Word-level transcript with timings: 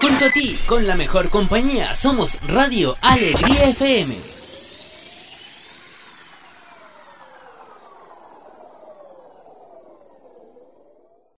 Junto 0.00 0.26
a 0.26 0.30
ti, 0.30 0.56
con 0.66 0.86
la 0.86 0.94
mejor 0.94 1.28
compañía, 1.28 1.94
somos 1.94 2.38
Radio 2.46 2.96
Alegría 3.00 3.70
FM. 3.70 4.37